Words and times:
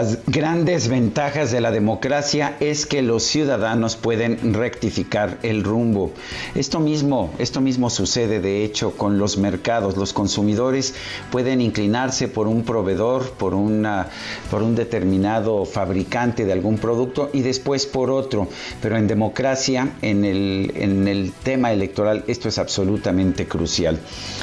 Las 0.00 0.24
grandes 0.26 0.88
ventajas 0.88 1.50
de 1.50 1.60
la 1.60 1.70
democracia 1.70 2.56
es 2.58 2.86
que 2.86 3.02
los 3.02 3.22
ciudadanos 3.22 3.96
pueden 3.96 4.54
rectificar 4.54 5.36
el 5.42 5.62
rumbo. 5.62 6.12
Esto 6.54 6.80
mismo, 6.80 7.34
esto 7.38 7.60
mismo 7.60 7.90
sucede 7.90 8.40
de 8.40 8.64
hecho 8.64 8.92
con 8.92 9.18
los 9.18 9.36
mercados. 9.36 9.98
Los 9.98 10.14
consumidores 10.14 10.94
pueden 11.30 11.60
inclinarse 11.60 12.28
por 12.28 12.48
un 12.48 12.64
proveedor, 12.64 13.32
por 13.32 13.52
una 13.52 14.08
por 14.50 14.62
un 14.62 14.74
determinado 14.74 15.66
fabricante 15.66 16.46
de 16.46 16.52
algún 16.54 16.78
producto 16.78 17.28
y 17.34 17.42
después 17.42 17.84
por 17.84 18.10
otro. 18.10 18.48
Pero 18.80 18.96
en 18.96 19.06
democracia, 19.06 19.96
en 20.00 20.24
el, 20.24 20.72
en 20.76 21.08
el 21.08 21.30
tema 21.42 21.74
electoral, 21.74 22.24
esto 22.26 22.48
es 22.48 22.56
absolutamente 22.56 23.46
crucial. 23.46 23.98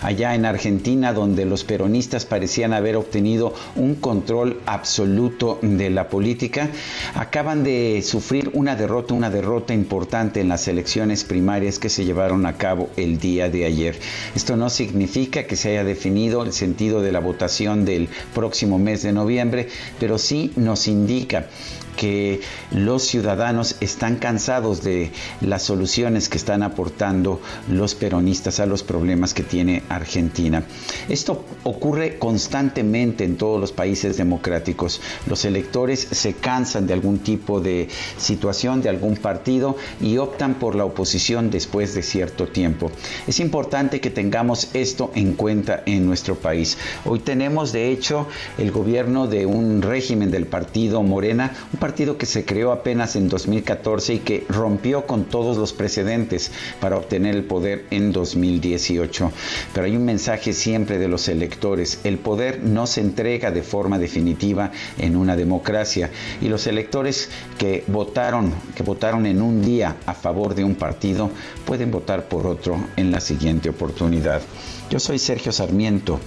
Allá 0.00 0.36
en 0.36 0.44
Argentina, 0.44 1.12
donde 1.12 1.44
los 1.44 1.64
peronistas 1.64 2.24
parecían 2.24 2.72
haber 2.72 2.94
obtenido 2.94 3.52
un 3.74 3.96
control 3.96 4.60
absoluto 4.64 5.39
de 5.62 5.88
la 5.88 6.08
política, 6.08 6.68
acaban 7.14 7.64
de 7.64 8.02
sufrir 8.04 8.50
una 8.52 8.76
derrota, 8.76 9.14
una 9.14 9.30
derrota 9.30 9.72
importante 9.72 10.40
en 10.40 10.48
las 10.48 10.68
elecciones 10.68 11.24
primarias 11.24 11.78
que 11.78 11.88
se 11.88 12.04
llevaron 12.04 12.44
a 12.44 12.58
cabo 12.58 12.90
el 12.98 13.18
día 13.18 13.48
de 13.48 13.64
ayer. 13.64 13.98
Esto 14.34 14.56
no 14.56 14.68
significa 14.68 15.46
que 15.46 15.56
se 15.56 15.70
haya 15.70 15.84
definido 15.84 16.42
el 16.42 16.52
sentido 16.52 17.00
de 17.00 17.12
la 17.12 17.20
votación 17.20 17.86
del 17.86 18.08
próximo 18.34 18.78
mes 18.78 19.02
de 19.02 19.12
noviembre, 19.12 19.68
pero 19.98 20.18
sí 20.18 20.52
nos 20.56 20.86
indica 20.88 21.46
que 22.00 22.40
los 22.70 23.02
ciudadanos 23.02 23.76
están 23.80 24.16
cansados 24.16 24.82
de 24.82 25.12
las 25.42 25.64
soluciones 25.64 26.30
que 26.30 26.38
están 26.38 26.62
aportando 26.62 27.42
los 27.68 27.94
peronistas 27.94 28.58
a 28.58 28.64
los 28.64 28.82
problemas 28.82 29.34
que 29.34 29.42
tiene 29.42 29.82
Argentina. 29.90 30.64
Esto 31.10 31.44
ocurre 31.62 32.18
constantemente 32.18 33.24
en 33.24 33.36
todos 33.36 33.60
los 33.60 33.72
países 33.72 34.16
democráticos. 34.16 35.02
Los 35.26 35.44
electores 35.44 36.00
se 36.10 36.32
cansan 36.32 36.86
de 36.86 36.94
algún 36.94 37.18
tipo 37.18 37.60
de 37.60 37.88
situación, 38.16 38.80
de 38.80 38.88
algún 38.88 39.16
partido 39.16 39.76
y 40.00 40.16
optan 40.16 40.54
por 40.54 40.76
la 40.76 40.86
oposición 40.86 41.50
después 41.50 41.94
de 41.94 42.02
cierto 42.02 42.46
tiempo. 42.46 42.90
Es 43.26 43.40
importante 43.40 44.00
que 44.00 44.08
tengamos 44.08 44.70
esto 44.72 45.10
en 45.14 45.34
cuenta 45.34 45.82
en 45.84 46.06
nuestro 46.06 46.34
país. 46.34 46.78
Hoy 47.04 47.18
tenemos 47.18 47.72
de 47.72 47.90
hecho 47.90 48.26
el 48.56 48.70
gobierno 48.70 49.26
de 49.26 49.44
un 49.44 49.82
régimen 49.82 50.30
del 50.30 50.46
partido 50.46 51.02
Morena, 51.02 51.52
un 51.74 51.78
partido 51.78 51.89
que 51.94 52.26
se 52.26 52.44
creó 52.44 52.70
apenas 52.70 53.16
en 53.16 53.28
2014 53.28 54.14
y 54.14 54.18
que 54.20 54.46
rompió 54.48 55.06
con 55.06 55.24
todos 55.24 55.56
los 55.56 55.72
precedentes 55.72 56.52
para 56.80 56.96
obtener 56.96 57.34
el 57.34 57.44
poder 57.44 57.86
en 57.90 58.12
2018. 58.12 59.32
Pero 59.74 59.86
hay 59.86 59.96
un 59.96 60.04
mensaje 60.04 60.52
siempre 60.52 60.98
de 60.98 61.08
los 61.08 61.28
electores. 61.28 62.00
El 62.04 62.18
poder 62.18 62.62
no 62.62 62.86
se 62.86 63.00
entrega 63.00 63.50
de 63.50 63.62
forma 63.62 63.98
definitiva 63.98 64.70
en 64.98 65.16
una 65.16 65.34
democracia 65.34 66.10
y 66.40 66.48
los 66.48 66.66
electores 66.66 67.28
que 67.58 67.82
votaron, 67.88 68.54
que 68.74 68.84
votaron 68.84 69.26
en 69.26 69.42
un 69.42 69.62
día 69.62 69.96
a 70.06 70.14
favor 70.14 70.54
de 70.54 70.64
un 70.64 70.76
partido, 70.76 71.30
pueden 71.64 71.90
votar 71.90 72.28
por 72.28 72.46
otro 72.46 72.76
en 72.96 73.10
la 73.10 73.20
siguiente 73.20 73.68
oportunidad. 73.68 74.42
Yo 74.90 75.00
soy 75.00 75.18
Sergio 75.18 75.50
Sarmiento 75.50 76.20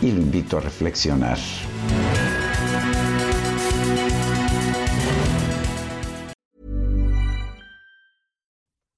y 0.00 0.10
lo 0.10 0.20
invito 0.20 0.56
a 0.56 0.60
reflexionar. 0.60 1.38